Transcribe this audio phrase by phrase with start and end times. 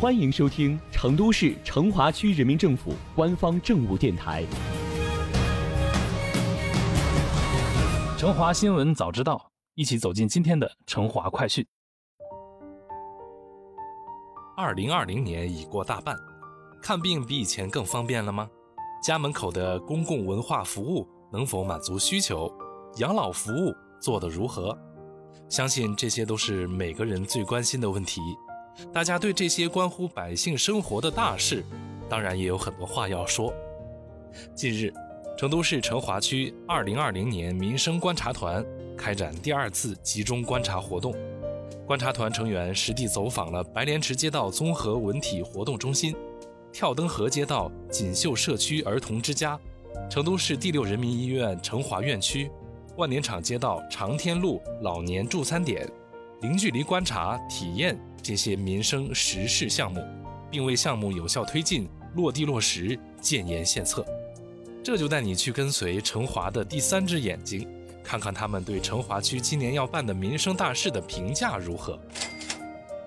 [0.00, 4.44] 欢迎收听成都市成华区人民政府官方政务电台
[8.16, 9.34] 《成华新闻早知道》，
[9.74, 11.66] 一起走进今天的成华快讯。
[14.56, 16.14] 二零二零年已过大半，
[16.80, 18.48] 看病比以前更方便了吗？
[19.02, 22.48] 家门口的公共文化服务能否满足需求？
[22.98, 24.78] 养老服务做得如何？
[25.48, 28.20] 相信这些都是每个人最关心的问题。
[28.92, 31.64] 大家对这些关乎百姓生活的大事，
[32.08, 33.52] 当然也有很多话要说。
[34.54, 34.92] 近日，
[35.36, 38.64] 成都市成华区2020年民生观察团
[38.96, 41.14] 开展第二次集中观察活动。
[41.86, 46.14] 观察团成员实地走访了白莲池街道综合文体活动中心、
[46.72, 49.58] 跳灯河街道锦绣社区儿童之家、
[50.08, 52.50] 成都市第六人民医院成华院区、
[52.96, 55.90] 万年场街道长天路老年助餐点，
[56.42, 57.98] 零距离观察体验。
[58.28, 60.04] 这些民生实事项目，
[60.50, 64.04] 并为项目有效推进落地落实建言献策。
[64.84, 67.66] 这就带你去跟随成华的第三只眼睛，
[68.04, 71.98] 看看他们对成华区今年要办的民生大事的评价如何。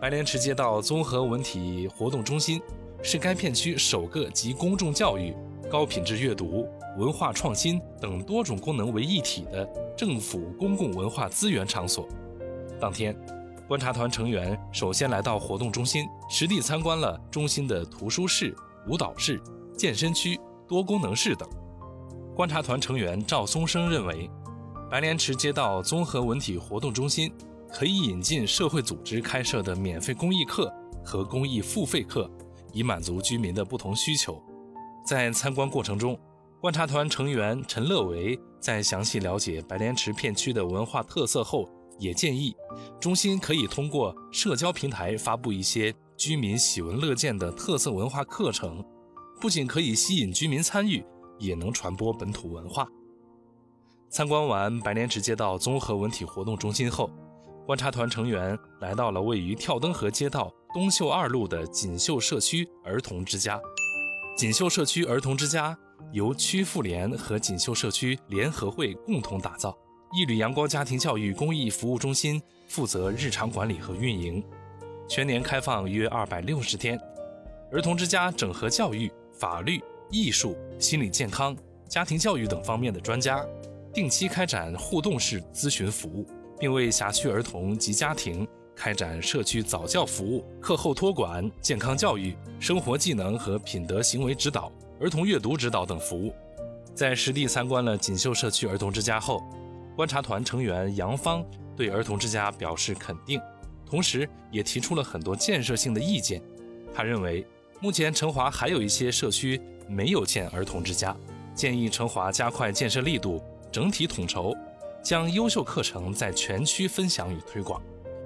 [0.00, 2.60] 白莲池街道综合文体活动中心
[3.00, 5.32] 是该片区首个集公众教育、
[5.70, 6.68] 高品质阅读、
[6.98, 9.64] 文化创新等多种功能为一体的
[9.96, 12.08] 政府公共文化资源场所。
[12.80, 13.16] 当天。
[13.66, 18.54] 观察团成员首先来到活动中心，实地参观了中心的图书室、
[18.86, 19.40] 舞蹈室、
[19.74, 21.48] 健身区、多功能室等。
[22.36, 24.30] 观察团成员赵松生认为，
[24.90, 27.32] 白莲池街道综合文体活动中心
[27.72, 30.70] 可以引进社会组织开设的免费公益课
[31.02, 32.30] 和公益付费课，
[32.70, 34.42] 以满足居民的不同需求。
[35.06, 36.18] 在参观过程中，
[36.60, 41.66] 观察团成员陈乐维在详细了解白莲池片区的文化特色后。
[41.98, 42.54] 也建议，
[43.00, 48.84] 中心可以通过社交平台发布一些居民喜闻乐见的特色文化课程，
[49.40, 51.04] 不仅可以吸引居民参与，
[51.38, 52.86] 也能传播本土文化。
[54.08, 57.10] 参观完白莲池街道综合文体活动中心后，
[57.66, 63.60] 观察团成员来到了位于跳灯河街道东秀二路的锦绣社区儿童之家。
[64.36, 65.76] 锦绣社区儿童之家
[66.12, 69.76] 由区妇联和锦绣社区联合会共同打造。
[70.12, 74.42] 一缕阳光家庭教育公益服务中心负责日常管理和运营，
[75.08, 76.98] 全年开放约二百六十天。
[77.72, 81.56] 儿童之家整合教育、法律、艺术、心理健康、
[81.88, 83.44] 家庭教育等方面的专家，
[83.92, 86.24] 定期开展互动式咨询服务，
[86.60, 96.32] 并为辖区儿童及家庭开展社区早教服务、课后托管、健康教育、生活技能和品德行为指导、儿童阅读指导等服务。
[96.94, 99.42] 在实地参观了锦绣社区儿童之家后，
[99.96, 101.44] 观察团成员杨芳
[101.76, 103.40] 对儿童之家表示肯定，
[103.86, 106.42] 同时也提出了很多建设性的意见。
[106.92, 107.46] 他认为，
[107.80, 111.16] 目前成华还有一些社区没有建儿童之家，
[111.54, 113.40] 建议成华加快建设力度，
[113.70, 114.52] 整体统筹，
[115.02, 117.80] 将优秀课程在全区分享与推广，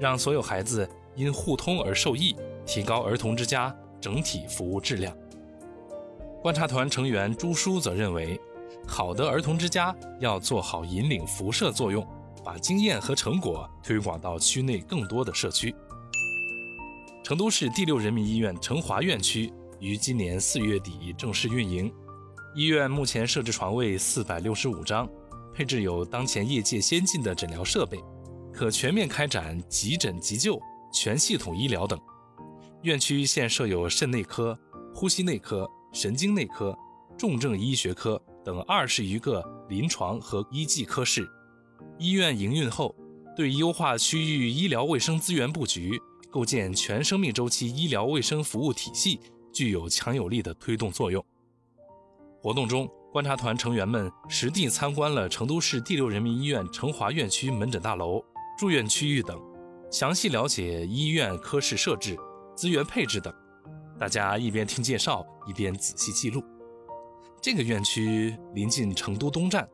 [0.00, 2.34] 让所有孩子因互通而受益，
[2.66, 5.16] 提高儿童之家整体服务质量。
[6.42, 8.40] 观察团成员朱叔则认为。
[8.86, 12.06] 好的儿童之家要做好引领辐射作用，
[12.44, 15.74] 把经验和成果推广到区内更多的社区。
[17.22, 21.90] 成都市第六人民医院成华院区于今年四月底正式运营，
[22.54, 25.08] 医院目前设置床位四百六十五张，
[25.54, 27.98] 配置有当前业界先进的诊疗设备，
[28.52, 30.60] 可全面开展急诊急救、
[30.92, 31.98] 全系统医疗等。
[32.82, 34.58] 院区现设有肾内科、
[34.92, 36.76] 呼吸内科、神经内科、
[37.16, 38.20] 重症医学科。
[38.44, 41.28] 等二十余个临床和医技科室，
[41.98, 42.94] 医院营运后，
[43.36, 49.20] 对优化区域医疗卫生资源布局、构建全生命周期医疗卫生服务体系，
[49.52, 51.24] 具有强有力的推动作用。
[52.40, 58.20] 活动中，观察团成员们实地参观了成都市第六人民医院成华院区门诊大楼、
[58.58, 59.40] 住院区域等，
[59.90, 62.18] 详细了解医院科室设置、
[62.56, 63.32] 资源配置等。
[63.98, 66.42] 大家一边听介绍，一边仔细记录。
[67.42, 69.68] 这个院区临近成都东站，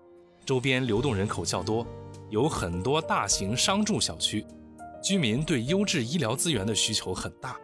[0.46, 1.86] 周边流动人口较多，
[2.30, 4.42] 有很多大型商住小区，
[5.02, 7.60] 居民对优质医疗资源的需求很大。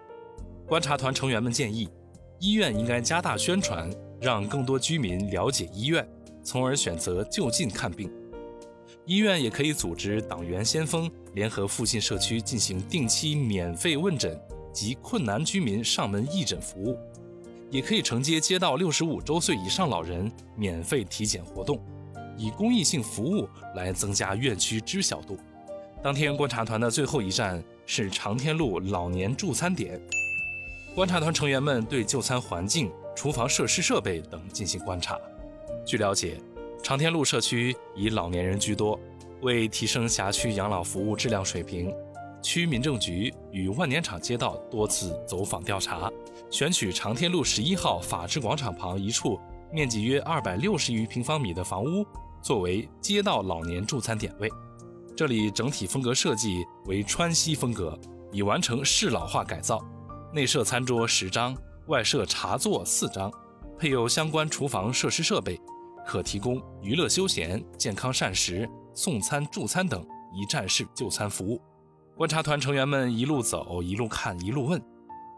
[0.67, 1.89] 观察团成员们建议，
[2.39, 3.91] 医院应该加大宣传，
[4.21, 6.07] 让更多居民了解医院，
[6.43, 8.13] 从而选择就近看病。
[9.07, 14.39] 医院也可以组织党员先锋联合附近社区进行定期免费问诊
[14.71, 16.99] 及困难居民上门义诊服务。
[17.71, 21.81] 也可以承接街道六十五周岁以上老人免费体检活动，
[22.37, 25.39] 以公益性服务来增加院区知晓度。
[26.03, 30.01] 当天观察团的最后一站是长天路老年助餐点，
[30.95, 35.19] 观察团成员们对就餐环境、厨房设施设备等进行观察。
[35.87, 36.39] 据了解，
[36.83, 39.01] 长天路社区以老年人居多，
[39.41, 41.91] 为提升辖区养老服务质量水平，
[42.43, 46.13] 区民政局与万年场街道多次走访调查，
[46.55, 49.41] 选取长天路十一号法治广场旁一处
[49.73, 52.07] 面积约二百六十余平方米的房屋
[52.41, 54.49] 作为街道老年助餐点位。
[55.17, 57.99] 这里整体风格设计为川西风格，
[58.31, 59.85] 已完成适老化改造，
[60.33, 61.57] 内设餐桌十张，
[61.89, 63.33] 外设茶座四张，
[63.77, 65.61] 配有相关厨房设施设备。
[66.07, 71.61] 可提供娱乐休闲、健康膳食、送餐助餐等一站式就餐服务。
[72.17, 74.81] 观察团成员们一路走，一路看，一路问，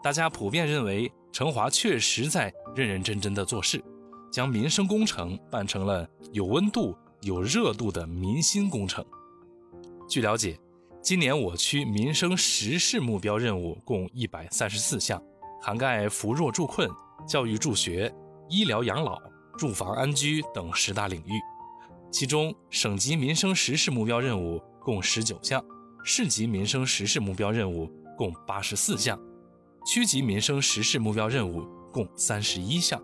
[0.06, 3.82] 大家普遍认为成华确实在认认真真的做事，
[4.30, 9.04] 将民生工程办成了有温度、有热度的民心工程。
[10.08, 10.56] 据了解，
[11.02, 15.20] 今年我区民生实事目标任务共一百三十四项，
[15.60, 16.88] 涵盖扶弱助困、
[17.26, 18.14] 教育助学、
[18.48, 19.20] 医疗养老。
[19.58, 21.32] 住房安居等十大领域，
[22.12, 25.60] 其中省级民生实事目标任务共十九项，
[26.04, 29.20] 市级民生实事目标任务共八十四项，
[29.86, 33.00] 区级民生实事目标任务共三十一项。